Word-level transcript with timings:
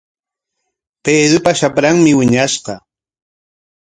Pedropa 1.05 1.51
shapranmi 1.59 2.11
wiñashqa. 2.19 2.73